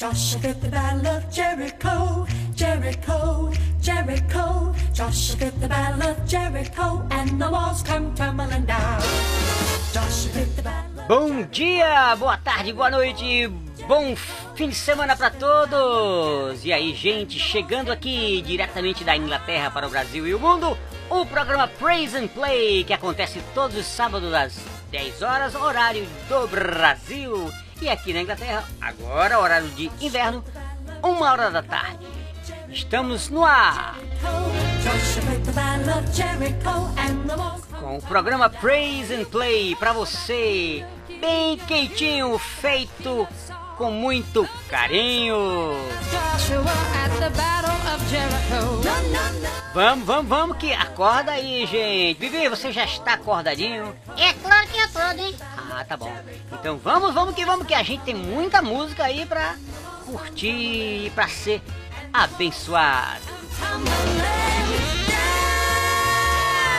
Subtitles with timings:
[0.00, 4.74] Joshua the battle of Jericho, Jericho, Jericho.
[4.94, 9.02] Joshua the battle of Jericho, and the walls come tumbling down.
[9.92, 13.46] Joshua the battle Bom dia, boa tarde, boa noite,
[13.86, 14.16] bom
[14.54, 16.64] fim de semana para todos!
[16.64, 20.78] E aí, gente, chegando aqui diretamente da Inglaterra para o Brasil e o mundo,
[21.10, 24.58] o programa Praise and Play, que acontece todos os sábados às
[24.90, 27.52] 10 horas, horário do Brasil.
[27.80, 30.44] E aqui na Inglaterra, agora, horário de inverno,
[31.02, 32.06] uma hora da tarde.
[32.68, 33.96] Estamos no ar
[37.78, 40.84] com o programa Praise and Play para você,
[41.20, 43.26] bem quentinho, feito
[43.76, 45.74] com muito carinho.
[49.72, 52.18] Vamos, vamos, vamos que acorda aí, gente.
[52.18, 53.96] Bibi, você já está acordadinho?
[54.16, 55.32] É claro que eu tô, né?
[55.70, 56.12] Ah, tá bom.
[56.52, 59.54] Então vamos, vamos que vamos que a gente tem muita música aí pra
[60.04, 61.62] curtir e pra ser
[62.12, 63.22] abençoado.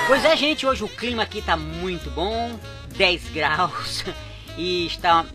[0.08, 2.60] Pois é, gente, hoje o clima aqui tá muito bom,
[2.98, 4.04] 10 graus
[4.58, 5.26] e está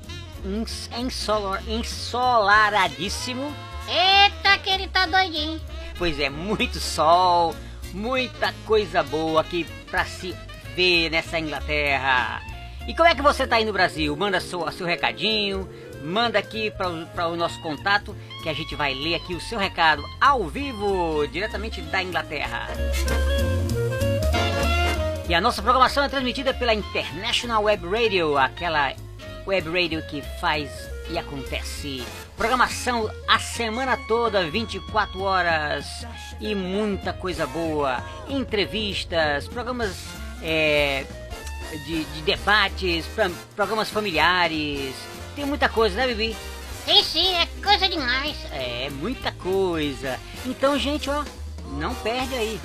[0.94, 3.50] ensolar, ensolaradíssimo.
[3.88, 5.58] Eita, que ele tá doidinho.
[5.98, 7.54] Pois é, muito sol,
[7.92, 10.34] muita coisa boa aqui pra se
[10.74, 12.42] ver nessa Inglaterra.
[12.86, 14.14] E como é que você tá aí no Brasil?
[14.14, 15.68] Manda seu, seu recadinho,
[16.04, 20.04] manda aqui para o nosso contato que a gente vai ler aqui o seu recado
[20.20, 22.68] ao vivo, diretamente da Inglaterra.
[25.28, 28.94] E a nossa programação é transmitida pela International Web Radio, aquela
[29.44, 30.70] web radio que faz
[31.10, 32.04] e acontece.
[32.36, 35.86] Programação a semana toda, 24 horas
[36.38, 38.02] e muita coisa boa.
[38.28, 39.96] Entrevistas, programas
[40.42, 41.06] é,
[41.86, 44.94] de, de debates, pro- programas familiares.
[45.34, 46.36] Tem muita coisa, né, Bibi?
[46.84, 48.36] Sim, sim, é coisa demais.
[48.52, 50.20] É, muita coisa.
[50.44, 51.24] Então, gente, ó,
[51.78, 52.60] não perde aí.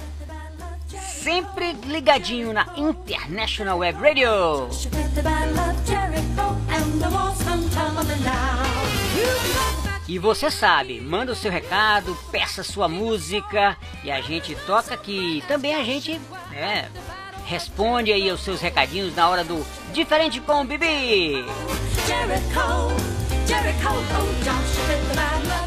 [1.24, 4.68] Sempre ligadinho na International Web Radio.
[10.08, 15.42] E você sabe, manda o seu recado, peça sua música e a gente toca aqui.
[15.48, 16.92] Também a gente né,
[17.46, 21.46] responde aí os seus recadinhos na hora do Diferente com o Bibi.
[21.46, 23.12] Oh,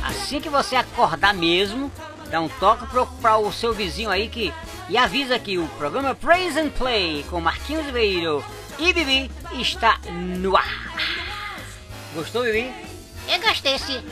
[0.06, 1.90] Assim que você acordar mesmo,
[2.30, 4.52] dá um toque pro, pra o seu vizinho aí que
[4.90, 8.44] e avisa que o programa Praise and Play com Marquinhos Ribeiro
[8.78, 10.94] e Bibi está no ar.
[12.14, 12.83] Gostou, Bibi?
[13.28, 14.04] Eu gostei, sim.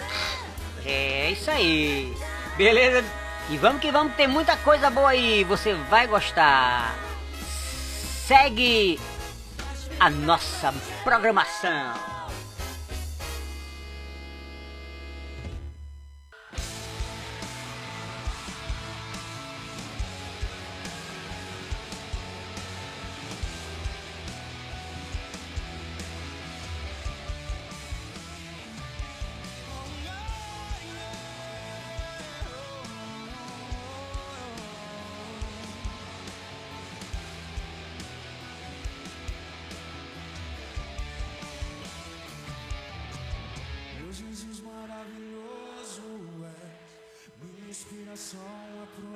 [0.84, 2.16] É isso aí.
[2.56, 3.04] Beleza?
[3.50, 5.44] E vamos que vamos, tem muita coisa boa aí.
[5.44, 6.94] Você vai gostar.
[8.26, 8.98] Segue
[10.00, 10.72] a nossa
[11.04, 12.11] programação.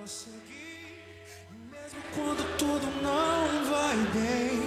[0.06, 0.86] Prosseguir.
[1.72, 4.62] Mesmo quando tudo não vai bem,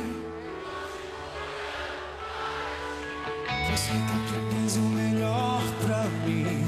[3.71, 6.67] você sempre fez o melhor pra mim.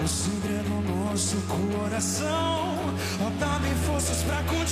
[0.00, 2.78] Um segredo no nosso coração.
[3.20, 4.68] Ó, dá-me forças pra continuar.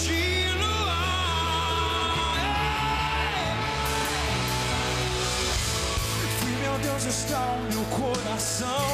[6.38, 8.88] Firme, meu Deus, está o meu coração.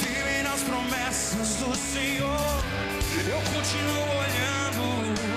[0.00, 2.73] Firme nas promessas do Senhor.
[3.16, 5.33] Eu continuo olhando.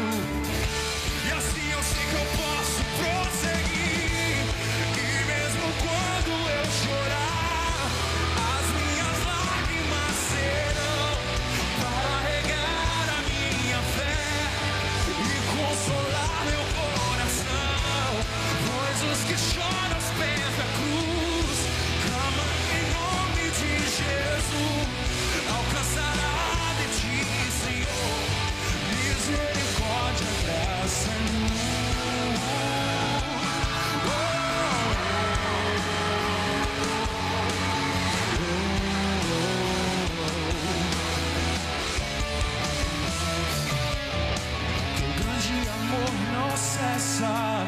[46.97, 47.67] promessa,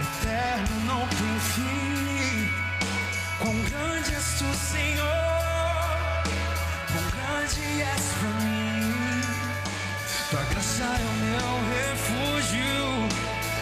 [0.00, 2.50] eterno não tem fim.
[3.38, 5.06] Quão grande és tu, Senhor,
[6.90, 9.22] quão grande és pra mim.
[10.30, 12.78] Tua graça é o meu refúgio,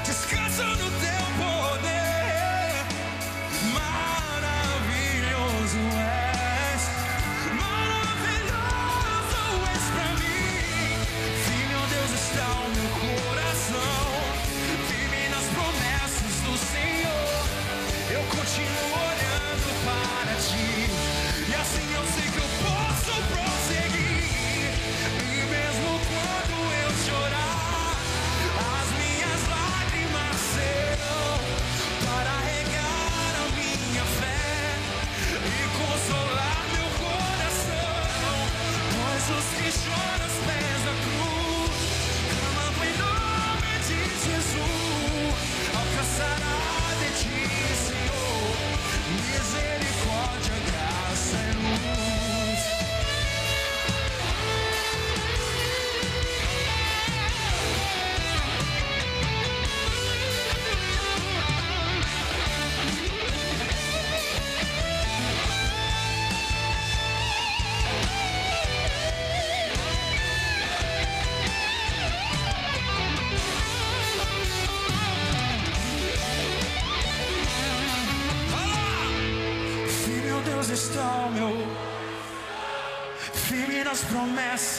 [0.05, 1.24] descanso no teu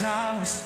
[0.06, 0.65] house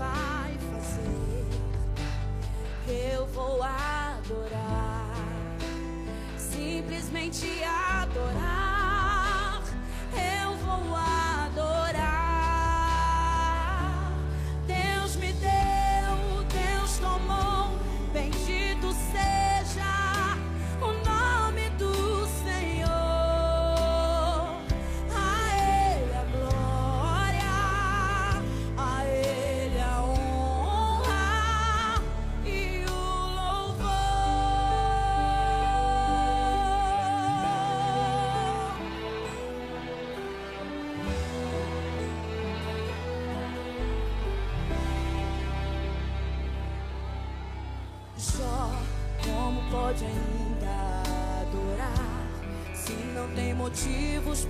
[0.00, 1.44] vai fazer.
[2.88, 5.14] Eu vou adorar,
[6.38, 8.69] simplesmente adorar.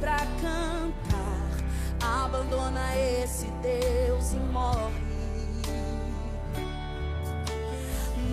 [0.01, 1.51] pra cantar.
[2.03, 5.11] Abandona esse Deus e morre.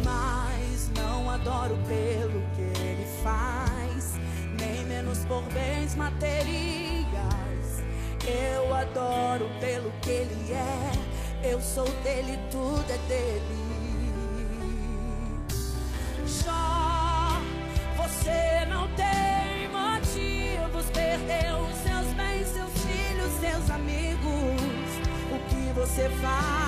[0.03, 4.13] Mas não adoro pelo que ele faz,
[4.57, 7.83] nem menos por bens materiais.
[8.25, 11.47] Eu adoro pelo que ele é.
[11.49, 13.66] Eu sou dele, tudo é dele.
[25.97, 26.66] você faz.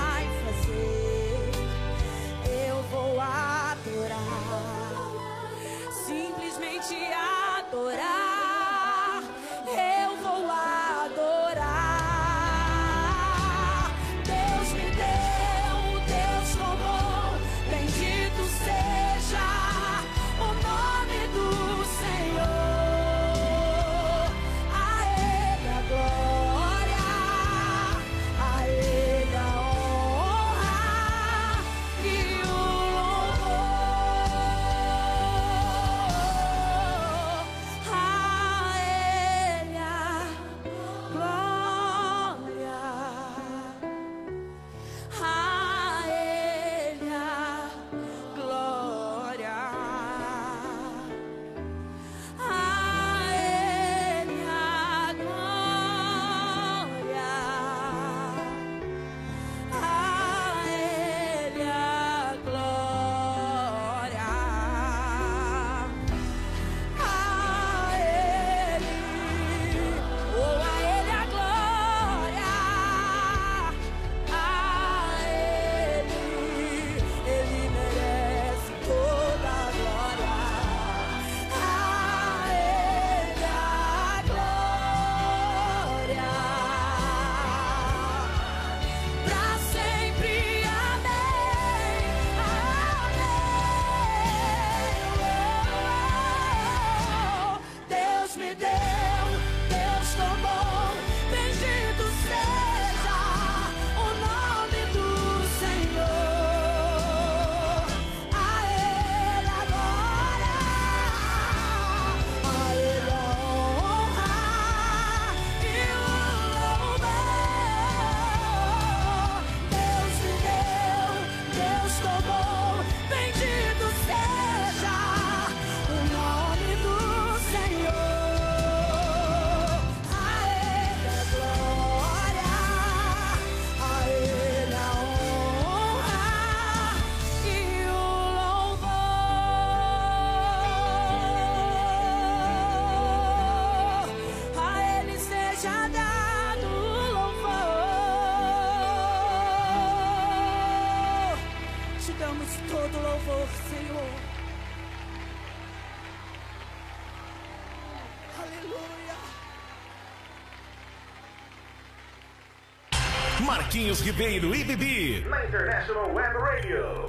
[163.50, 165.26] Marquinhos Ribeiro e Bibi.
[165.28, 167.09] Na International Web Radio.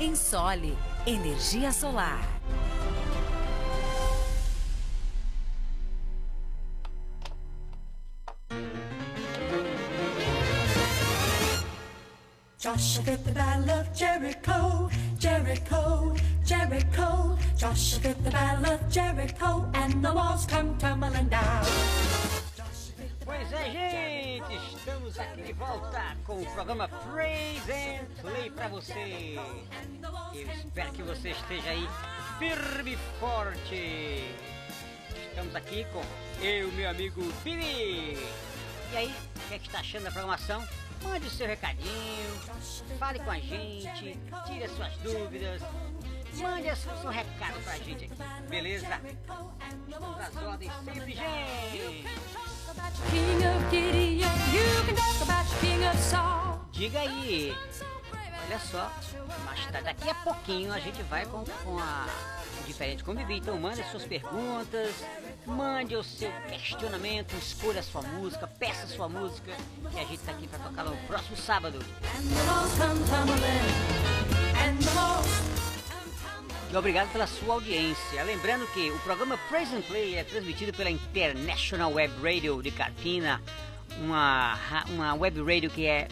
[0.00, 2.18] Ensole Energia Solar.
[12.58, 16.14] Joshua fit the battle of Jericho, Jericho,
[16.46, 17.36] Jericho.
[17.58, 21.64] Joshua fit the battle of Jericho, and the walls come tumbling down.
[23.26, 23.99] Pois é, gente,
[25.20, 29.36] estamos aqui de volta com o programa Praise and Play pra você.
[30.34, 31.88] Eu espero que você esteja aí
[32.38, 34.34] firme e forte.
[35.28, 36.02] Estamos aqui com
[36.42, 38.18] eu, meu amigo Billy.
[38.92, 40.66] E aí, o que é que está achando da programação?
[41.02, 42.40] Mande seu recadinho,
[42.98, 45.62] fale com a gente, tire as suas dúvidas,
[46.36, 48.86] mande o seu recado pra gente aqui, beleza?
[49.88, 52.04] Vamos às ordens sempre, gente!
[56.72, 57.54] Diga aí,
[58.46, 58.90] olha só,
[59.44, 62.06] mas tá, daqui a pouquinho a gente vai com, com a
[62.66, 63.38] diferente com Bibi.
[63.38, 64.94] Então mande suas perguntas,
[65.46, 69.52] mande o seu questionamento, escolha a sua música, peça a sua música,
[69.90, 71.78] que a gente tá aqui para tocar no próximo sábado.
[74.62, 75.69] And
[76.72, 78.22] E obrigado pela sua audiência.
[78.22, 83.42] Lembrando que o programa Praise and Play é transmitido pela International Web Radio de Carpina,
[83.98, 84.56] uma,
[84.88, 86.06] uma web radio que é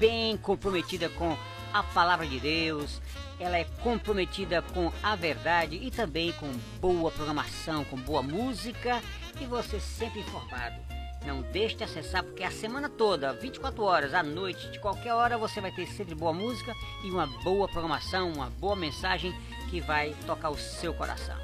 [0.00, 1.36] bem comprometida com
[1.72, 3.00] a palavra de Deus,
[3.38, 9.00] ela é comprometida com a verdade e também com boa programação, com boa música
[9.40, 10.91] e você sempre informado.
[11.26, 15.38] Não deixe de acessar porque a semana toda, 24 horas, à noite, de qualquer hora,
[15.38, 19.32] você vai ter sempre boa música e uma boa programação, uma boa mensagem
[19.70, 21.36] que vai tocar o seu coração.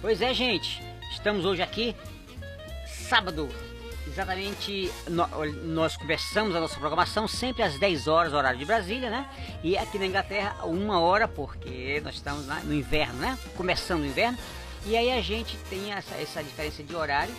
[0.00, 1.94] Pois é, gente, estamos hoje aqui,
[2.86, 3.48] sábado,
[4.06, 4.90] exatamente,
[5.64, 9.28] nós começamos a nossa programação sempre às 10 horas, horário de Brasília, né?
[9.62, 13.36] E aqui na Inglaterra, uma hora, porque nós estamos no inverno, né?
[13.56, 14.38] Começando o inverno.
[14.86, 17.34] E aí a gente tem essa, essa diferença de horário.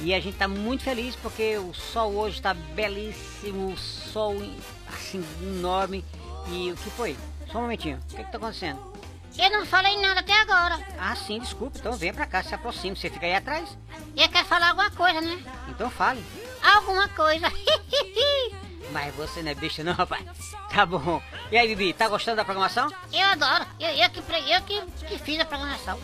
[0.00, 4.36] E a gente está muito feliz porque o sol hoje está belíssimo, o sol
[4.86, 6.04] assim enorme.
[6.50, 7.16] E o que foi?
[7.50, 8.80] Só um momentinho, o que está acontecendo?
[9.36, 10.78] Eu não falei nada até agora.
[10.98, 13.76] Ah, sim, desculpa, então vem pra cá, se aproxima, você fica aí atrás?
[14.16, 15.42] Eu quero falar alguma coisa, né?
[15.68, 16.24] Então fale.
[16.62, 17.46] Alguma coisa.
[18.92, 20.24] Mas você não é bicho não, rapaz.
[20.72, 21.22] Tá bom.
[21.50, 22.90] E aí, Bibi, tá gostando da programação?
[23.12, 23.66] Eu adoro.
[23.78, 25.98] Eu, eu, que, eu que, que fiz a programação.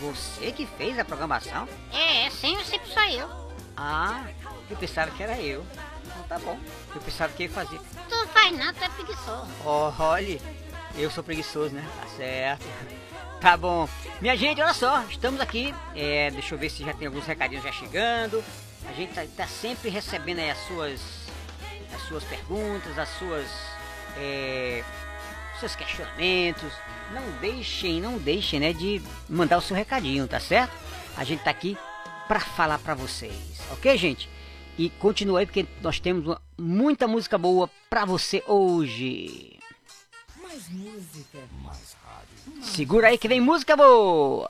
[0.00, 1.68] Você que fez a programação?
[1.92, 3.28] É, é sempre, sempre sou eu.
[3.76, 4.24] Ah,
[4.70, 5.64] eu pensava que era eu.
[6.06, 6.58] Então tá bom.
[6.94, 7.80] Eu pensava que ia fazer.
[8.08, 9.48] Tu não faz nada, tu é preguiçoso.
[9.64, 10.40] Oh, olha,
[10.96, 11.86] eu sou preguiçoso, né?
[12.00, 12.66] Tá certo.
[13.40, 13.88] Tá bom.
[14.20, 15.72] Minha gente, olha só, estamos aqui.
[15.94, 18.42] É, deixa eu ver se já tem alguns recadinhos já chegando.
[18.88, 21.00] A gente tá, tá sempre recebendo aí as suas,
[21.94, 23.46] as suas perguntas, as suas,
[24.16, 24.82] é,
[25.60, 26.72] seus questionamentos.
[27.12, 30.72] Não deixem, não deixem, né, de mandar o seu recadinho, tá certo?
[31.16, 31.76] A gente tá aqui
[32.26, 33.32] pra falar pra vocês,
[33.72, 34.28] ok, gente?
[34.76, 39.58] E continua aí porque nós temos uma- muita música boa pra você hoje.
[40.42, 41.38] Mais música.
[42.62, 44.48] Segura aí que vem música boa.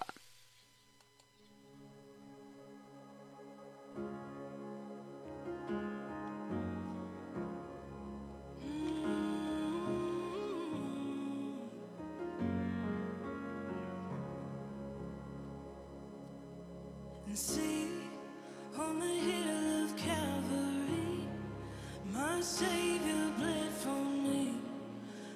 [22.49, 24.55] Savior bled for me,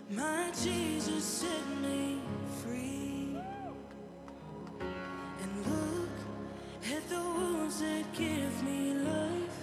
[0.08, 2.18] my Jesus set me
[2.62, 3.36] free.
[5.42, 6.16] And look
[6.90, 9.58] at the wounds that give me life,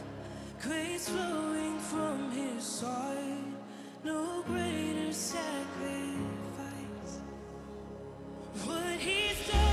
[0.61, 3.53] grace flowing from His side,
[4.03, 6.19] no greater sacrifice.
[8.63, 9.68] What He's done.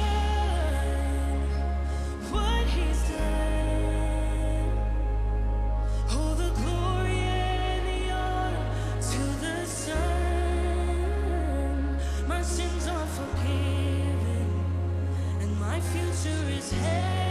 [16.27, 17.26] Future is heaven.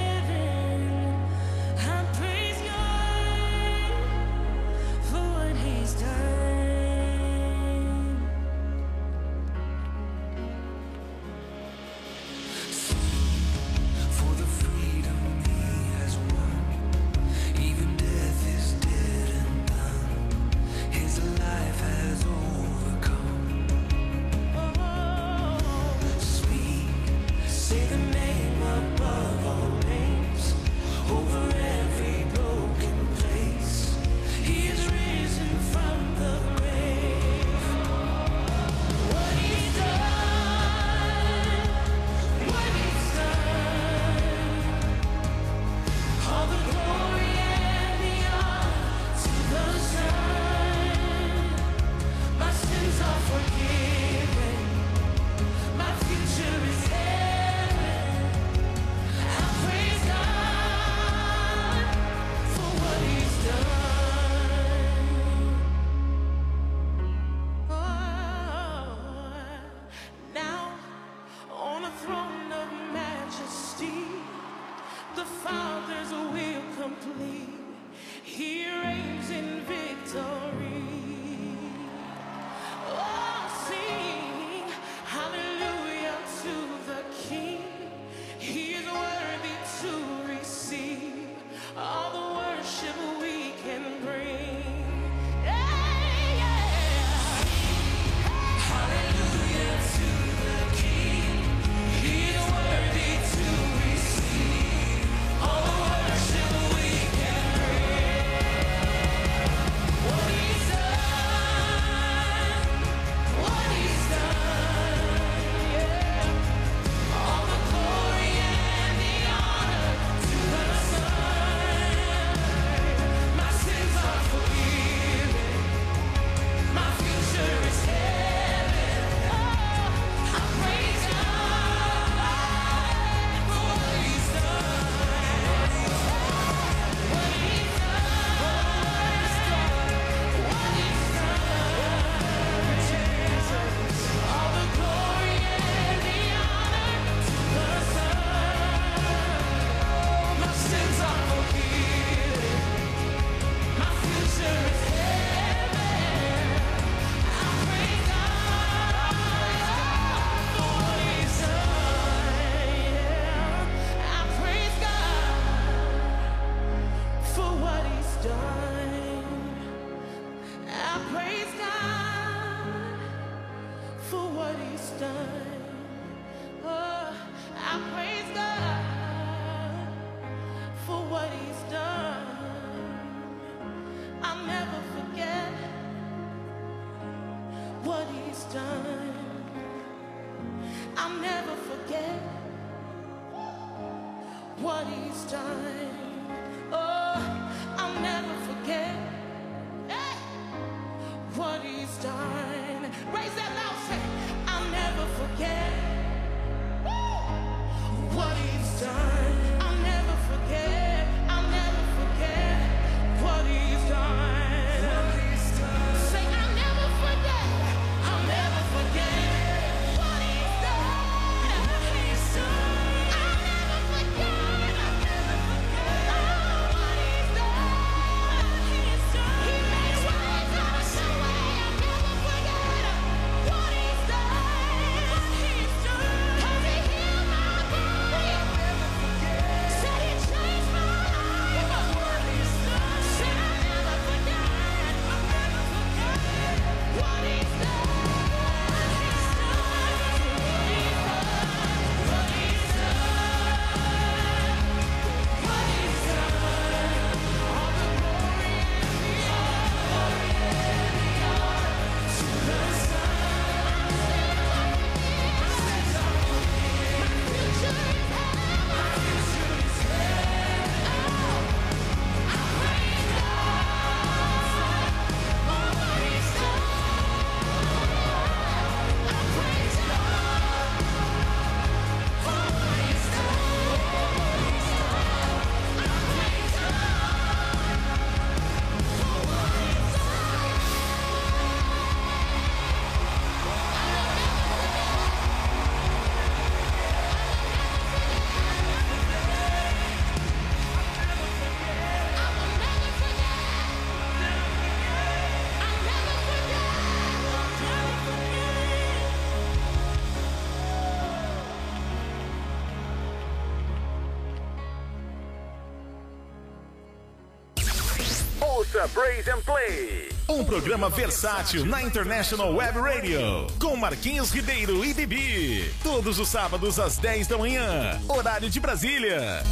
[318.90, 320.10] Praise and Play.
[320.28, 323.48] Um programa versátil na International Web Radio.
[323.60, 325.72] Com Marquinhos Ribeiro e Bibi.
[325.84, 328.00] Todos os sábados às 10 da manhã.
[328.08, 329.44] Horário de Brasília.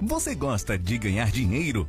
[0.00, 1.88] Você gosta de ganhar dinheiro?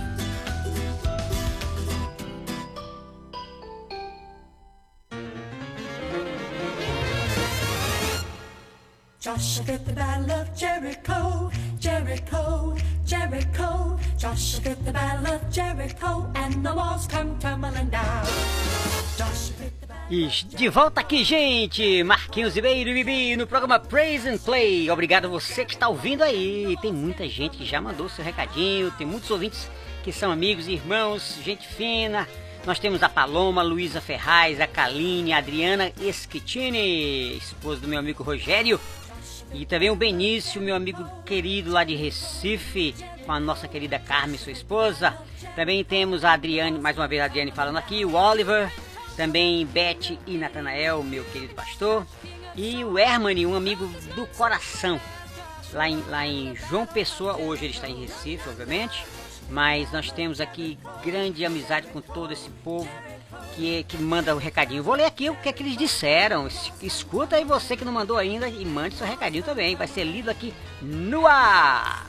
[9.41, 11.49] Joshua the battle of Jericho,
[11.79, 13.97] Jericho, Jericho.
[14.15, 18.23] Joshua the battle of Jericho, and the walls come tumbling down.
[20.55, 22.03] De volta aqui, gente!
[22.03, 24.91] Marquinhos Ribeiro e Bibi no programa Praise and Play.
[24.91, 26.77] Obrigado a você que está ouvindo aí.
[26.79, 29.67] Tem muita gente que já mandou seu recadinho, tem muitos ouvintes
[30.03, 32.27] que são amigos, irmãos, gente fina.
[32.63, 38.21] Nós temos a Paloma, Luísa Ferraz, a Kaline, a Adriana Esquitini, esposa do meu amigo
[38.21, 38.79] Rogério.
[39.53, 44.37] E também o Benício, meu amigo querido lá de Recife, com a nossa querida Carmen,
[44.37, 45.17] sua esposa.
[45.55, 48.71] Também temos a Adriane, mais uma vez a Adriane falando aqui, o Oliver,
[49.17, 52.05] também Beth e Natanael, meu querido pastor.
[52.55, 53.85] E o Hermani, um amigo
[54.15, 54.99] do coração,
[55.73, 59.03] lá em, lá em João Pessoa, hoje ele está em Recife, obviamente.
[59.49, 62.89] Mas nós temos aqui grande amizade com todo esse povo
[63.55, 64.83] que, que manda o recadinho.
[64.83, 66.47] Vou ler aqui o que é que eles disseram.
[66.47, 69.75] Es- Escuta aí você que não mandou ainda e mande seu recadinho também.
[69.75, 72.07] Vai ser lido aqui no ar.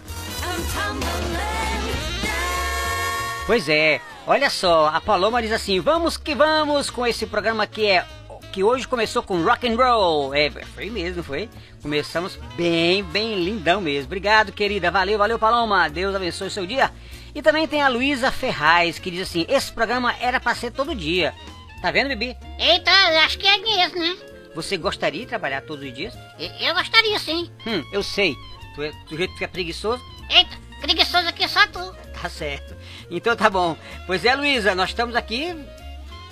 [3.46, 7.86] Pois é, olha só, a Paloma diz assim: vamos que vamos com esse programa que
[7.86, 8.04] é
[8.52, 10.34] que hoje começou com rock and roll.
[10.34, 11.48] É, foi mesmo, foi.
[11.80, 14.04] Começamos bem, bem lindão mesmo.
[14.06, 14.90] Obrigado, querida.
[14.90, 15.88] Valeu, valeu, Paloma.
[15.88, 16.90] Deus abençoe seu dia.
[17.34, 20.94] E também tem a Luísa Ferraz que diz assim: esse programa era pra ser todo
[20.94, 21.34] dia.
[21.80, 22.36] Tá vendo, Bibi?
[22.58, 22.90] Eita,
[23.24, 24.16] acho que é mesmo, né?
[24.54, 26.14] Você gostaria de trabalhar todos os dias?
[26.60, 27.50] Eu gostaria sim.
[27.66, 28.36] Hum, eu sei.
[28.74, 31.94] Tu é, do jeito que é preguiçoso, Eita, preguiçoso aqui é só tu.
[32.20, 32.76] Tá certo.
[33.10, 33.76] Então tá bom.
[34.06, 35.54] Pois é, Luísa, nós estamos aqui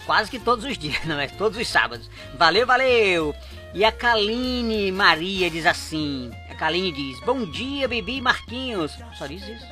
[0.06, 1.26] quase que todos os dias, não é?
[1.26, 2.08] Todos os sábados.
[2.36, 3.34] Valeu, valeu!
[3.72, 8.92] E a Kaline Maria diz assim: a Kaline diz, bom dia, Bibi Marquinhos.
[9.16, 9.66] Só diz isso.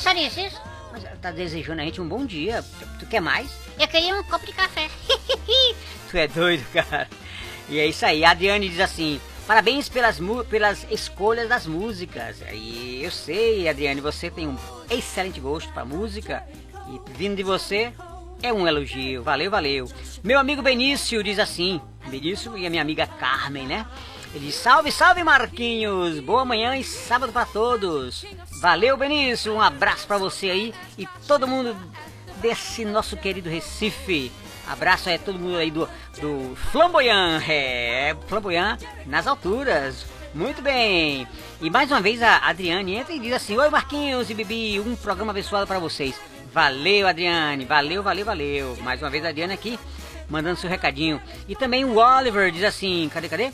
[0.00, 0.60] Só disse isso.
[0.90, 2.62] Mas ela tá desejando a gente um bom dia.
[2.62, 3.50] Tu, tu quer mais?
[3.78, 4.88] Eu queria um copo de café.
[6.10, 7.08] Tu é doido, cara.
[7.68, 8.24] E é isso aí.
[8.24, 12.42] A Adriane diz assim: parabéns pelas, pelas escolhas das músicas.
[12.52, 14.56] E eu sei, Adriane, você tem um
[14.90, 16.44] excelente gosto pra música.
[16.88, 17.92] E vindo de você,
[18.42, 19.22] é um elogio.
[19.22, 19.88] Valeu, valeu.
[20.24, 23.86] Meu amigo Benício diz assim: Benício e a minha amiga Carmen, né?
[24.34, 26.20] Ele diz: Salve, salve Marquinhos!
[26.20, 28.24] Boa manhã e sábado para todos.
[28.60, 29.52] Valeu, Benício.
[29.52, 31.76] Um abraço para você aí e todo mundo
[32.40, 34.30] desse nosso querido Recife.
[34.68, 35.88] Abraço aí a todo mundo aí do,
[36.20, 37.42] do Flamboyant.
[37.48, 40.06] É, Flamboyant nas alturas.
[40.32, 41.26] Muito bem.
[41.60, 44.94] E mais uma vez a Adriane entra e diz assim: Oi Marquinhos e Bibi, um
[44.94, 46.14] programa abençoado para vocês.
[46.52, 47.64] Valeu, Adriane.
[47.64, 48.76] Valeu, valeu, valeu.
[48.80, 49.76] Mais uma vez a Adriane aqui
[50.30, 51.20] mandando seu recadinho.
[51.48, 53.52] E também o Oliver diz assim: cadê, cadê?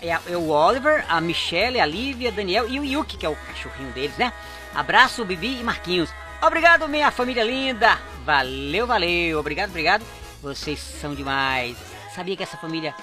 [0.00, 3.36] É, é o Oliver, a Michelle, a Lívia, Daniel e o Yuki, que é o
[3.36, 4.32] cachorrinho deles, né?
[4.74, 6.08] Abraço, Bibi e Marquinhos.
[6.40, 7.98] Obrigado, minha família linda.
[8.24, 9.38] Valeu, valeu.
[9.38, 10.04] Obrigado, obrigado.
[10.40, 11.76] Vocês são demais.
[12.14, 12.94] Sabia que essa família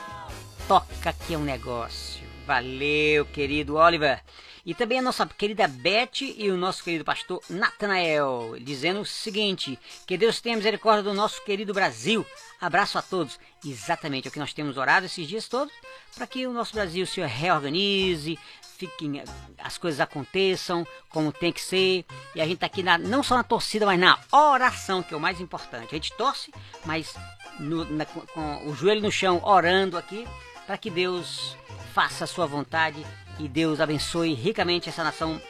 [0.68, 2.24] toca aqui é um negócio.
[2.46, 4.22] Valeu, querido Oliver.
[4.66, 9.80] E também a nossa querida Beth e o nosso querido pastor Natanael, dizendo o seguinte:
[10.06, 12.26] que Deus tenha misericórdia do nosso querido Brasil.
[12.60, 13.40] Abraço a todos.
[13.66, 15.74] Exatamente, é o que nós temos orado esses dias todos,
[16.16, 18.38] para que o nosso Brasil se reorganize,
[18.78, 19.22] fiquem,
[19.58, 22.06] as coisas aconteçam como tem que ser.
[22.36, 25.18] E a gente está aqui na, não só na torcida, mas na oração, que é
[25.18, 25.90] o mais importante.
[25.90, 26.52] A gente torce,
[26.86, 27.14] mas
[27.60, 30.28] no, na, com o joelho no chão, orando aqui,
[30.66, 31.58] para que Deus
[31.94, 33.06] faça a sua vontade
[33.40, 35.42] e Deus abençoe ricamente essa nação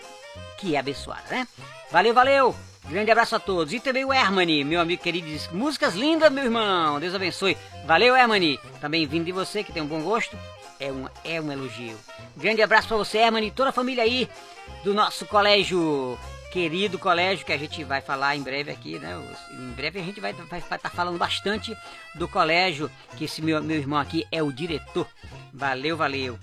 [0.58, 1.48] que é abençoada, né?
[1.92, 2.56] Valeu, valeu!
[2.90, 3.72] Grande abraço a todos.
[3.72, 7.00] E também o Hermani, meu amigo querido, Músicas lindas, meu irmão.
[7.00, 7.56] Deus abençoe.
[7.86, 8.60] Valeu, Hermani.
[8.82, 10.36] Também vindo de você, que tem um bom gosto.
[10.80, 11.98] É um, é um elogio.
[12.36, 14.28] Grande abraço para você, Hermani, e toda a família aí
[14.84, 16.18] do nosso colégio,
[16.52, 19.22] querido colégio, que a gente vai falar em breve aqui, né?
[19.52, 21.76] Em breve a gente vai estar tá falando bastante
[22.16, 25.08] do colégio, que esse meu, meu irmão aqui é o diretor.
[25.54, 26.40] Valeu, valeu.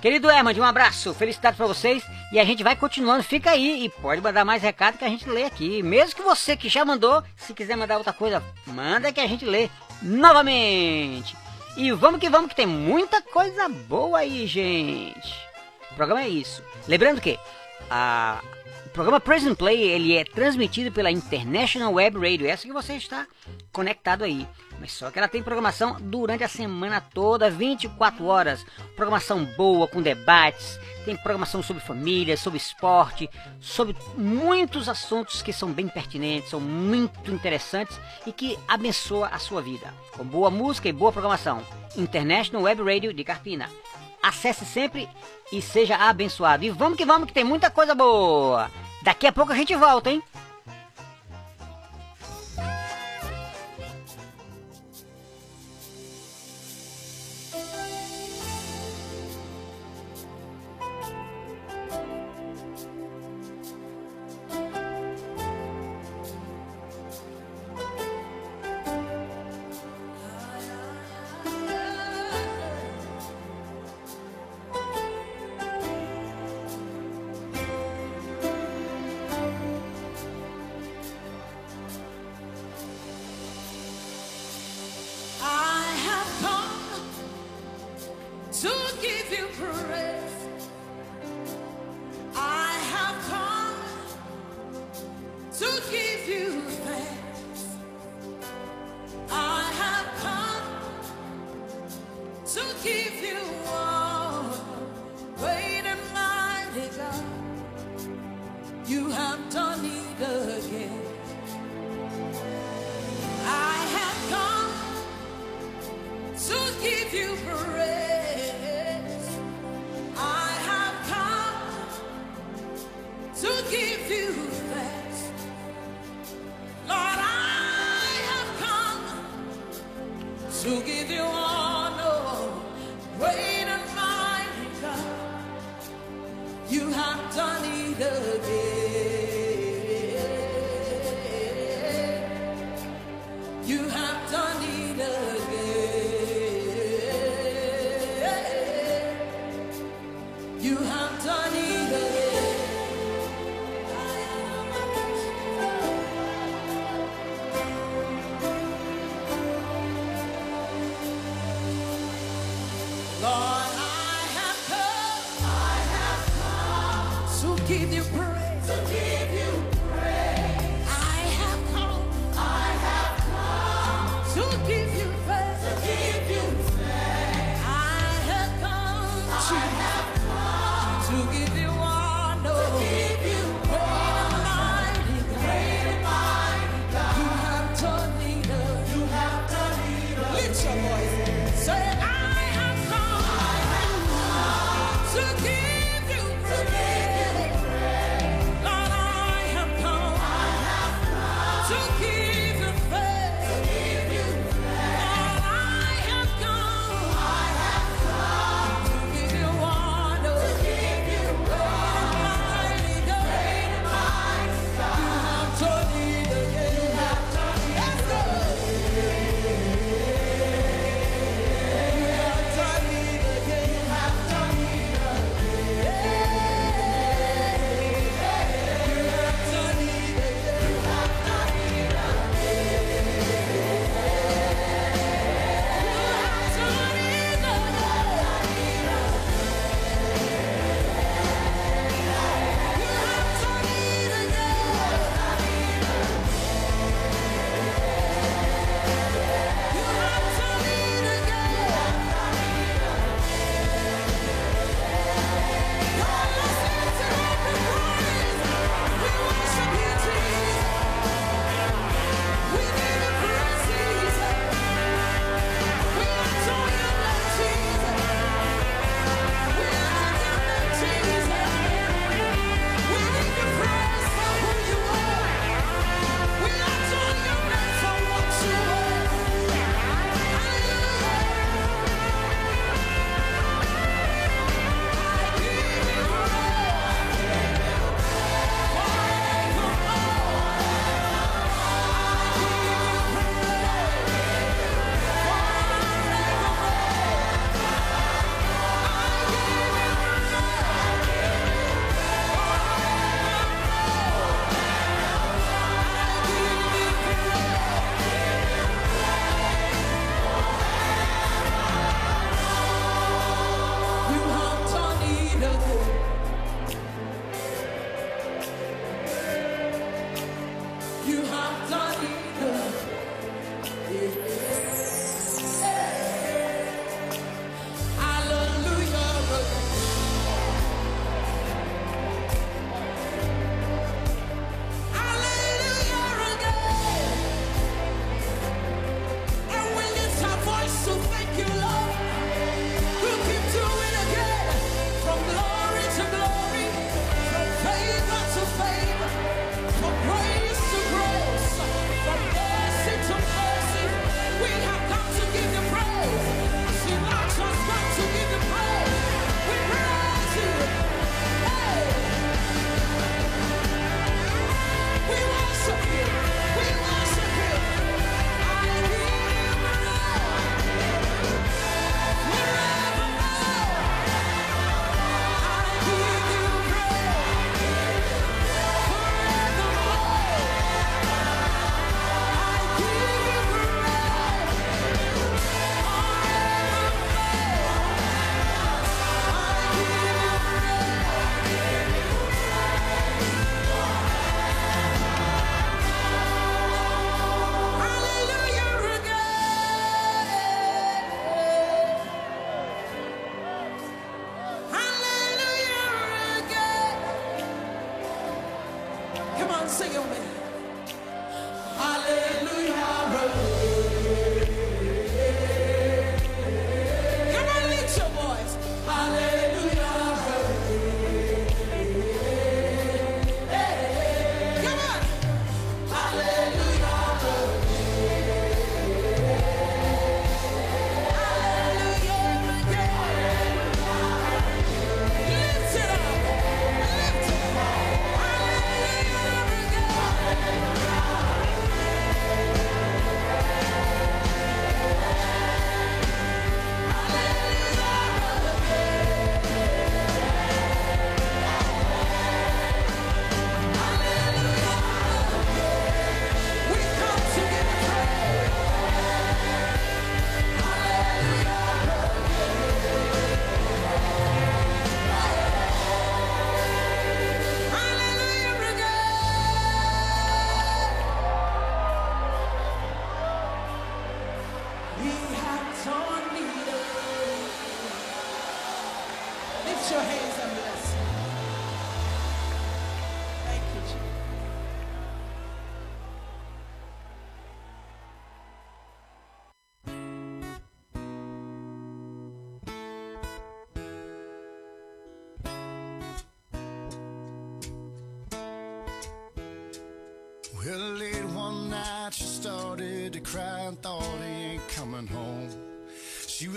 [0.00, 3.24] Querido Herman, um abraço, felicidades para vocês e a gente vai continuando.
[3.24, 5.82] Fica aí e pode mandar mais recado que a gente lê aqui.
[5.82, 9.44] Mesmo que você que já mandou, se quiser mandar outra coisa, manda que a gente
[9.44, 9.68] lê
[10.00, 11.36] novamente.
[11.76, 15.34] E vamos que vamos, que tem muita coisa boa aí, gente.
[15.90, 16.62] O programa é isso.
[16.86, 17.36] Lembrando que
[17.90, 18.40] a,
[18.86, 23.26] o programa Present Play ele é transmitido pela International Web Radio, essa que você está
[23.72, 24.46] conectado aí.
[24.80, 28.64] Mas só que ela tem programação durante a semana toda, 24 horas.
[28.94, 30.78] Programação boa, com debates.
[31.04, 37.32] Tem programação sobre família, sobre esporte, sobre muitos assuntos que são bem pertinentes, são muito
[37.32, 39.92] interessantes e que abençoa a sua vida.
[40.16, 41.62] Com boa música e boa programação.
[41.96, 43.70] International Web Radio de Carpina.
[44.22, 45.08] Acesse sempre
[45.50, 46.64] e seja abençoado.
[46.64, 48.70] E vamos que vamos, que tem muita coisa boa.
[49.02, 50.22] Daqui a pouco a gente volta, hein?
[88.62, 88.68] to
[89.00, 89.17] give.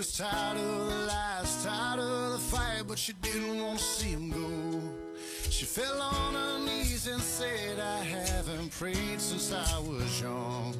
[0.02, 4.08] was tired of the lies, tired of the fight, but she didn't want to see
[4.08, 4.80] him go.
[5.48, 10.71] She fell on her knees and said, I haven't prayed since I was young.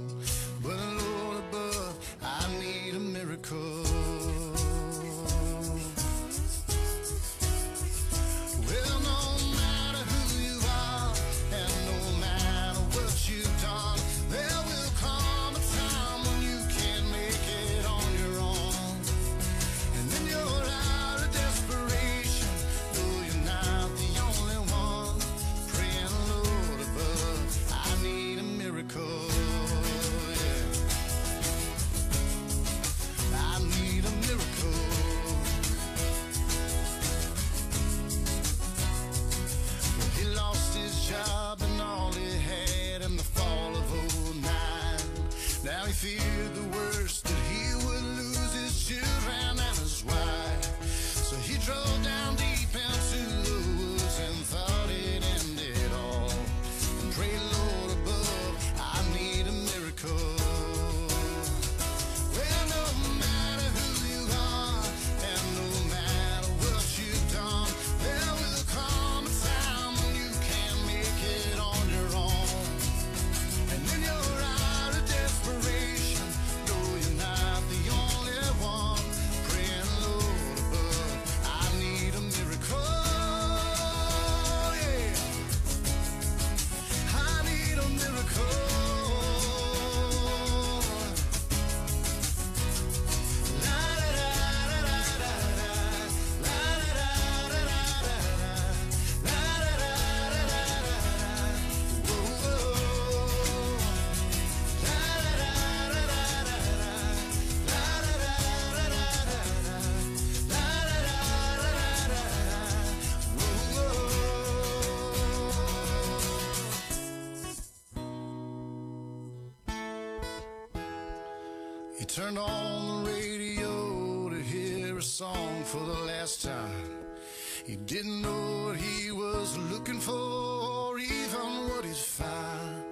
[127.92, 132.84] Didn't know what he was looking for or even what he'd find.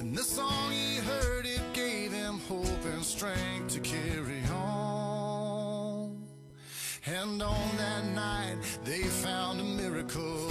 [0.00, 6.26] And the song he heard, it gave him hope and strength to carry on.
[7.06, 10.50] And on that night, they found a miracle.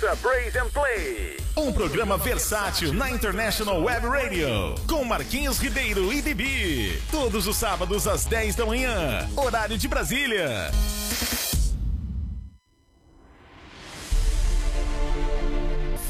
[0.00, 1.36] Ouça Praise and Play.
[1.56, 4.76] Um programa versátil na International Web Radio.
[4.88, 7.02] Com Marquinhos Ribeiro e Bibi.
[7.10, 9.28] Todos os sábados às 10 da manhã.
[9.36, 10.70] Horário de Brasília.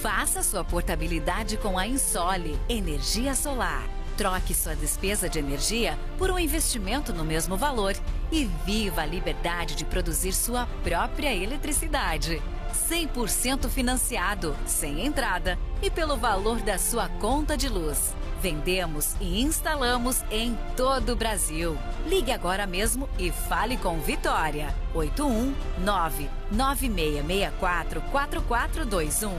[0.02, 3.88] Faça sua portabilidade com a Insole Energia Solar.
[4.18, 7.94] Troque sua despesa de energia por um investimento no mesmo valor
[8.30, 12.42] e viva a liberdade de produzir sua própria eletricidade.
[12.72, 18.14] 100% financiado, sem entrada e pelo valor da sua conta de luz.
[18.40, 21.76] Vendemos e instalamos em todo o Brasil.
[22.06, 24.74] Ligue agora mesmo e fale com Vitória.
[24.94, 29.32] 819 9664 4421.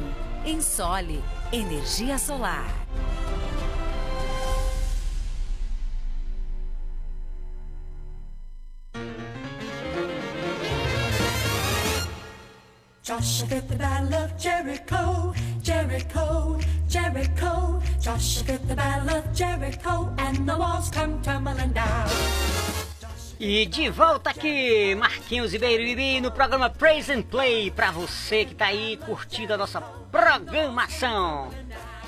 [0.46, 2.68] Ensole Energia Solar.
[13.40, 15.34] Joshua the battle of Jericho,
[15.64, 16.60] Jericho,
[16.90, 17.82] Jericho.
[18.02, 22.10] Joshua the battle of Jericho, and the walls come tumbling down.
[23.40, 28.44] E de volta aqui, Marquinhos Ribeiro e Bibi, no programa Praise and Play, pra você
[28.44, 29.80] que tá aí curtindo a nossa
[30.12, 31.50] programação.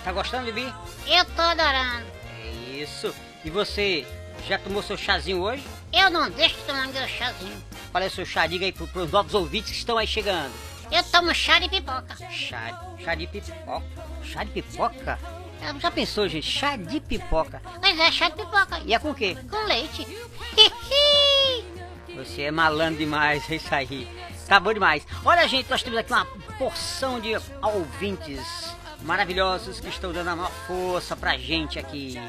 [0.03, 0.73] Tá gostando, Bibi?
[1.07, 2.07] Eu tô adorando.
[2.43, 3.15] É isso.
[3.45, 4.05] E você,
[4.45, 5.63] já tomou seu chazinho hoje?
[5.93, 7.63] Eu não deixo de tomar meu chazinho.
[7.89, 8.45] Qual é o seu chá?
[8.47, 10.70] Diga aí pro, pros novos ouvintes que estão aí chegando.
[10.91, 12.15] Eu tomo chá de pipoca.
[12.29, 13.83] Chá, chá de pipoca?
[14.23, 15.19] Chá de pipoca?
[15.61, 16.45] É, Já pensou, gente?
[16.45, 17.61] Chá de pipoca.
[17.81, 18.79] Mas é chá de pipoca.
[18.85, 19.37] E é com o quê?
[19.49, 20.05] Com leite.
[22.15, 24.07] Você é malandro demais, é isso aí.
[24.47, 25.07] Tá bom demais.
[25.23, 26.25] Olha, gente, nós temos aqui uma
[26.57, 27.31] porção de
[27.61, 32.19] ouvintes maravilhosos que estão dando a maior força pra gente aqui,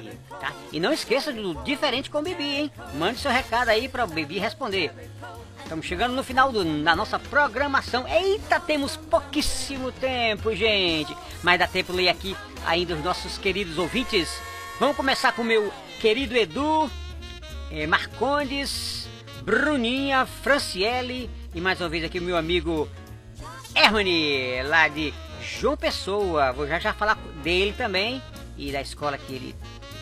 [0.41, 0.53] tá?
[0.71, 2.73] E não esqueça do Diferente com o Bibi, hein?
[2.95, 4.93] Mande seu recado aí pra o Bibi responder.
[5.63, 8.07] Estamos chegando no final do- da nossa programação.
[8.07, 11.17] Eita, temos pouquíssimo tempo, gente.
[11.43, 12.37] Mas dá tempo de ler aqui
[12.67, 14.29] ainda os nossos queridos ouvintes.
[14.79, 16.91] Vamos começar com o meu querido Edu,
[17.71, 19.09] eh, Marcondes,
[19.43, 22.89] Bruninha, Franciele, E mais uma vez aqui o meu amigo
[23.75, 26.51] Hermani, lá de João Pessoa.
[26.53, 28.23] Vou já já falar dele também
[28.57, 29.55] e da escola que ele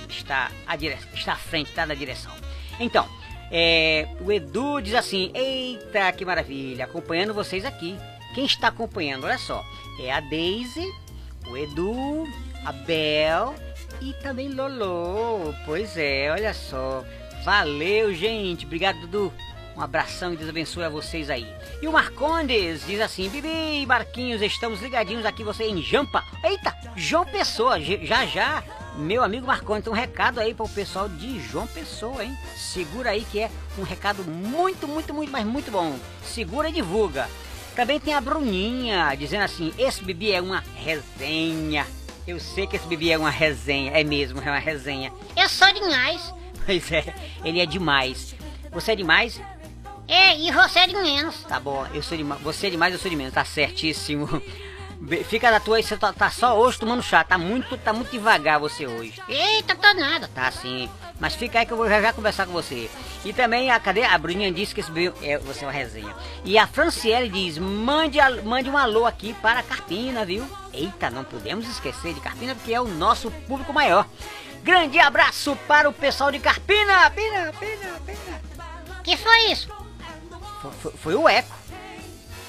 [0.09, 0.97] está à, dire...
[1.13, 2.31] está à frente, está na direção.
[2.79, 3.09] Então,
[3.51, 7.97] é, o Edu diz assim: Eita, que maravilha, acompanhando vocês aqui.
[8.35, 9.65] Quem está acompanhando, olha só,
[10.01, 10.87] é a Daisy,
[11.49, 12.29] o Edu,
[12.65, 13.55] a Bel
[14.01, 15.55] e também Lolo.
[15.67, 17.05] Pois é, olha só.
[17.45, 18.67] Valeu, gente.
[18.67, 19.33] Obrigado, Dudu.
[19.77, 21.47] Um abração e Deus abençoe a vocês aí.
[21.81, 26.25] E o Marcondes diz assim: Bibi, Marquinhos, estamos ligadinhos aqui, você em Jampa.
[26.45, 28.63] Eita, João Pessoa, já já.
[28.97, 32.37] Meu amigo Marcondes, tem um recado aí para o pessoal de João Pessoa, hein?
[32.57, 35.97] Segura aí que é um recado muito, muito, muito, mas muito bom.
[36.23, 37.29] Segura e divulga.
[37.75, 41.87] Também tem a Bruninha dizendo assim: esse Bibi é uma resenha.
[42.27, 45.13] Eu sei que esse Bibi é uma resenha, é mesmo, é uma resenha.
[45.37, 46.35] Eu sou demais.
[46.67, 47.15] Pois é,
[47.45, 48.35] ele é demais.
[48.71, 49.41] Você é demais?
[50.07, 51.45] É, e você é de menos.
[51.45, 52.43] Tá bom, eu sou demais.
[52.43, 53.33] Você é demais, eu sou de menos.
[53.33, 54.29] Tá certíssimo.
[55.25, 57.25] Fica da tua aí, você tá, tá, só hoje tomando chá.
[57.25, 59.21] Tá muito, tá muito devagar você hoje.
[59.29, 60.29] Eita, tô nada.
[60.35, 60.91] Tá sim.
[61.19, 62.91] Mas fica aí que eu vou já, já conversar com você.
[63.25, 64.05] E também a cadê?
[64.05, 64.91] A Bruninha disse que esse
[65.23, 66.15] é, você é uma resenha.
[66.45, 70.47] E a Franciele diz: mande, a, mande um alô aqui para a Carpina, viu?
[70.73, 74.07] Eita, não podemos esquecer de Carpina porque é o nosso público maior.
[74.63, 77.11] Grande abraço para o pessoal de Carpina!
[77.11, 78.41] Pina, pina, pina.
[79.03, 79.69] Que foi isso?
[80.61, 81.57] Foi, foi, foi o eco.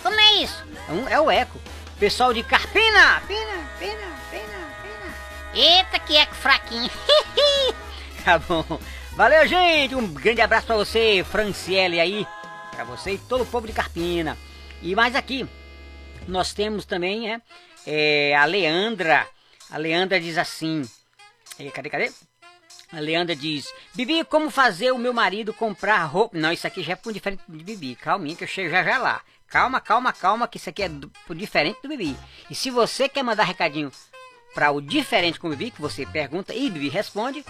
[0.04, 0.64] Como é isso?
[0.90, 1.58] É, um, é o eco.
[2.02, 3.22] Pessoal de Carpina!
[3.28, 5.14] Pina, pina, pina, pina.
[5.54, 6.90] Eita, que eco fraquinho.
[8.26, 8.66] tá bom.
[9.12, 9.94] Valeu, gente.
[9.94, 12.26] Um grande abraço para você, Franciele aí.
[12.72, 14.36] Para você e todo o povo de Carpina.
[14.82, 15.48] E mais aqui,
[16.28, 17.42] nós temos também é,
[17.86, 19.28] é a Leandra.
[19.70, 20.82] A Leandra diz assim:
[21.72, 22.12] Cadê, cadê?
[22.92, 26.36] A Leandra diz: Bibi, como fazer o meu marido comprar roupa?
[26.36, 27.96] Não, isso aqui já é por diferente de Bibi.
[27.96, 29.22] Calminha que eu chego já já lá.
[29.52, 32.16] Calma, calma, calma, que isso aqui é do, diferente do Bibi.
[32.50, 33.92] E se você quer mandar recadinho
[34.56, 37.44] para o diferente com o Bibi, que você pergunta e Bibi responde,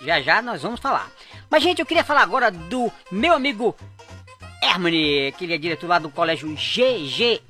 [0.00, 1.10] já já nós vamos falar.
[1.50, 3.74] Mas, gente, eu queria falar agora do meu amigo
[4.62, 7.42] Hermani, que ele é diretor lá do colégio GGE.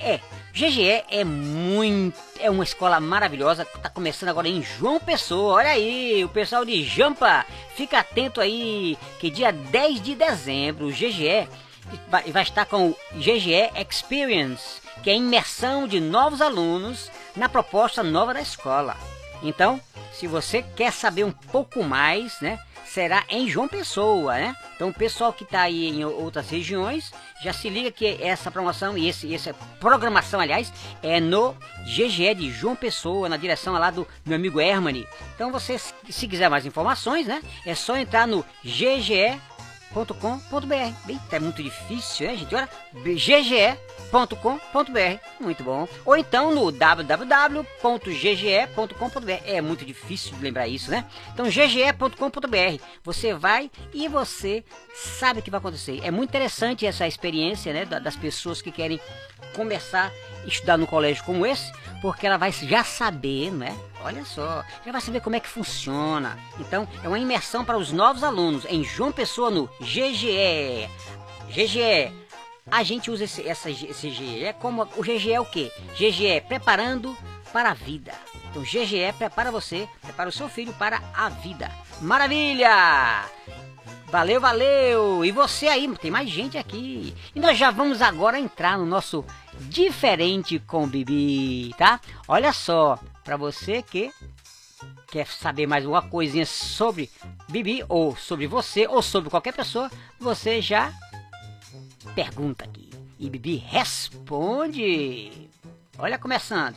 [0.54, 5.56] GGE é muito, é uma escola maravilhosa, tá começando agora em João Pessoa.
[5.56, 7.44] Olha aí, o pessoal de Jampa,
[7.76, 11.46] fica atento aí, que dia 10 de dezembro, o GGE
[12.08, 17.48] vai, vai estar com o GGE Experience, que é a imersão de novos alunos na
[17.48, 18.96] proposta nova da escola.
[19.42, 19.80] Então,
[20.12, 22.58] se você quer saber um pouco mais, né,
[22.90, 24.56] será em João Pessoa, né?
[24.74, 28.98] Então o pessoal que está aí em outras regiões já se liga que essa promoção
[28.98, 34.06] e esse, essa programação, aliás, é no GGE de João Pessoa, na direção lá do
[34.26, 35.06] meu amigo Hermani.
[35.36, 37.40] Então você, se quiser mais informações, né?
[37.64, 39.40] É só entrar no GGE
[39.90, 40.94] gge.com.br.
[41.08, 42.54] Eita, é muito difícil, né, gente?
[42.54, 43.80] Olha, gge.com.br.
[45.40, 45.88] Muito bom.
[46.04, 47.70] Ou então no www.gge.com.br.
[49.44, 51.04] É muito difícil de lembrar isso, né?
[51.32, 52.82] Então, gge.com.br.
[53.02, 54.64] Você vai e você
[54.94, 56.00] sabe o que vai acontecer.
[56.02, 59.00] É muito interessante essa experiência, né, das pessoas que querem
[59.54, 60.12] começar
[60.44, 63.76] a estudar no colégio como esse, porque ela vai já saber, né?
[64.02, 66.38] Olha só, já vai saber como é que funciona.
[66.58, 70.88] Então, é uma imersão para os novos alunos em João Pessoa no GGE.
[71.48, 72.12] GGE.
[72.70, 75.70] A gente usa esse, essa, esse GGE como o GGE é o quê?
[75.94, 77.16] GGE é preparando
[77.52, 78.12] para a vida.
[78.50, 81.70] Então, GGE prepara você, prepara o seu filho para a vida.
[82.00, 83.24] Maravilha!
[84.10, 85.24] Valeu, valeu!
[85.24, 87.14] E você aí, tem mais gente aqui.
[87.34, 89.24] E nós já vamos agora entrar no nosso
[89.60, 92.00] diferente com Bibi, tá?
[92.26, 92.98] Olha só,
[93.30, 94.10] para você que
[95.06, 97.08] quer saber mais uma coisinha sobre
[97.48, 100.92] Bibi ou sobre você ou sobre qualquer pessoa, você já
[102.12, 105.48] pergunta aqui e Bibi responde.
[105.96, 106.74] Olha começando.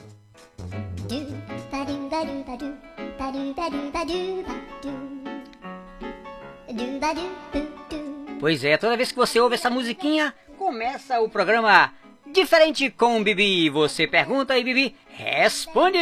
[8.40, 11.92] Pois é, toda vez que você ouve essa musiquinha, começa o programa
[12.34, 13.70] Diferente com Bibi.
[13.70, 16.00] Você pergunta e Bibi responde.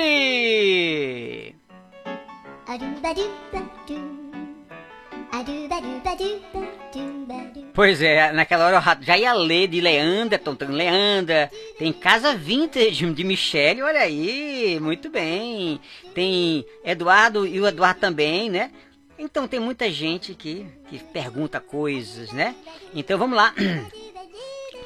[7.74, 13.12] Pois é, naquela hora eu já ia ler de Leandra, tem Leandra, tem Casa Vintage
[13.12, 15.82] de Michelle, olha aí, muito bem.
[16.16, 18.72] Tem Eduardo e o Eduardo também, né?
[19.20, 22.56] Então tem muita gente que, que pergunta coisas, né?
[22.96, 23.54] Então vamos lá.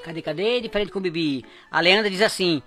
[0.05, 0.61] Cadê, cadê?
[0.61, 1.43] Diferente com o Bibi.
[1.71, 2.61] A Leandra diz assim: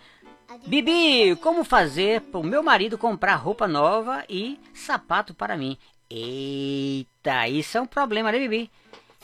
[0.66, 5.78] Bibi, como fazer para o meu marido comprar roupa nova e sapato para mim?
[6.11, 8.68] Eita, isso é um problema, né, Bibi?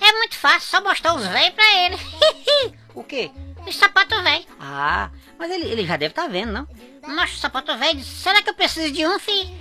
[0.01, 1.97] É muito fácil, só mostrar os velhos pra ele.
[2.95, 3.33] o quê?
[3.67, 4.47] Os sapatos velhos.
[4.61, 6.69] Ah, mas ele, ele já deve estar tá vendo, não?
[7.09, 9.53] Nossa, sapato velho, será que eu preciso de um, fi?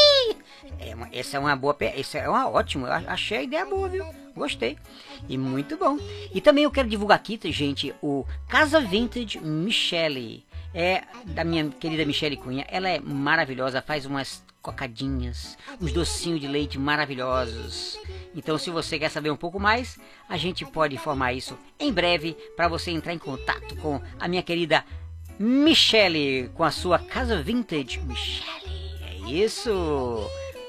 [0.80, 4.21] é essa é uma boa, essa é uma ótima, eu achei a ideia boa, viu?
[4.34, 4.76] Gostei.
[5.28, 5.98] E muito bom.
[6.34, 10.44] E também eu quero divulgar aqui, gente, o Casa Vintage Michele.
[10.74, 12.66] É da minha querida Michele Cunha.
[12.68, 17.98] Ela é maravilhosa, faz umas cocadinhas, uns docinhos de leite maravilhosos.
[18.34, 22.34] Então, se você quer saber um pouco mais, a gente pode informar isso em breve
[22.56, 24.84] para você entrar em contato com a minha querida
[25.38, 28.00] Michele, com a sua casa vintage.
[28.00, 29.70] Michele, é isso.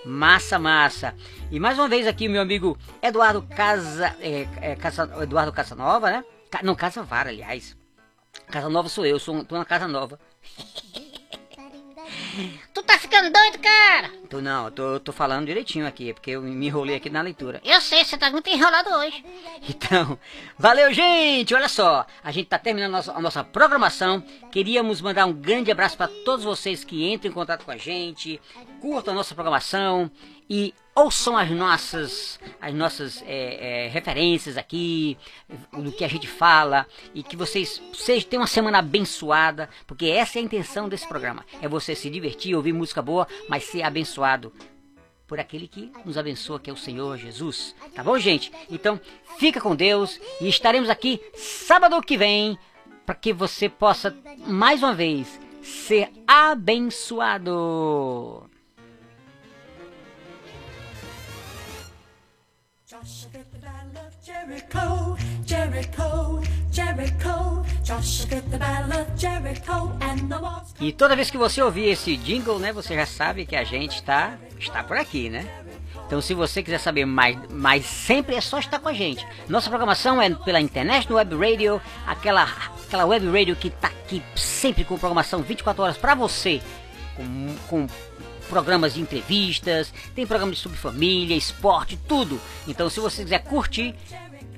[0.05, 1.15] Massa, massa.
[1.49, 6.25] E mais uma vez aqui, meu amigo Eduardo Casa, é, é, Casa Eduardo Casanova, né?
[6.61, 7.75] Não, Casa Vara, aliás.
[8.47, 10.19] Casa Nova sou eu, sou, tô na Casa Nova.
[12.73, 14.11] Tu tá ficando doido, cara?
[14.33, 17.61] Tô não, eu tô, tô falando direitinho aqui, porque eu me enrolei aqui na leitura.
[17.63, 19.23] Eu sei, você tá muito enrolado hoje.
[19.69, 20.17] Então,
[20.57, 21.53] valeu, gente!
[21.53, 24.23] Olha só, a gente tá terminando a nossa, a nossa programação.
[24.51, 28.41] Queríamos mandar um grande abraço para todos vocês que entram em contato com a gente,
[28.81, 30.09] curtam a nossa programação
[30.49, 35.17] e ouçam as nossas, as nossas é, é, referências aqui,
[35.71, 40.37] do que a gente fala, e que vocês, vocês tenham uma semana abençoada, porque essa
[40.37, 44.22] é a intenção desse programa: é você se divertir, ouvir música boa, mas ser abençoado
[45.27, 47.75] por aquele que nos abençoa, que é o Senhor Jesus.
[47.95, 48.51] Tá bom, gente?
[48.69, 48.99] Então,
[49.37, 52.57] fica com Deus e estaremos aqui sábado que vem
[53.05, 54.15] para que você possa
[54.45, 57.49] mais uma vez ser abençoado.
[62.85, 63.43] Joshua
[70.79, 73.95] E toda vez que você ouvir esse jingle, né, você já sabe que a gente
[73.95, 75.45] está está por aqui, né?
[76.07, 79.25] Então, se você quiser saber mais, mais sempre é só estar com a gente.
[79.47, 84.83] Nossa programação é pela International Web Radio, aquela, aquela web radio que está aqui sempre
[84.83, 86.61] com programação 24 horas para você,
[87.15, 87.87] com, com
[88.49, 92.39] programas de entrevistas, tem programas sobre família, esporte, tudo.
[92.67, 93.95] Então, se você quiser curtir,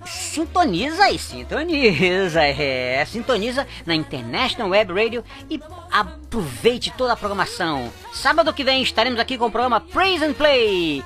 [0.06, 5.60] sintoniza aí, sintoniza, é, sintoniza na International Web Radio e
[5.92, 7.92] aproveite toda a programação.
[8.14, 11.04] Sábado que vem estaremos aqui com o programa Praise and Play.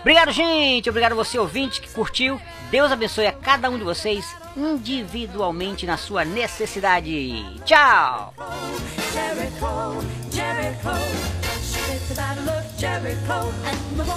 [0.00, 0.88] Obrigado, gente.
[0.88, 2.40] Obrigado você, ouvinte, que curtiu.
[2.70, 4.24] Deus abençoe a cada um de vocês
[4.56, 7.44] individualmente na sua necessidade.
[7.64, 8.34] Tchau!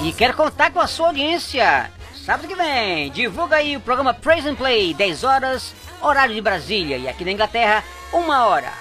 [0.03, 1.91] E quero contar com a sua audiência
[2.23, 3.11] sábado que vem.
[3.11, 6.97] Divulga aí o programa Praise and Play, 10 horas, horário de Brasília.
[6.97, 8.71] E aqui na Inglaterra, 1 hora.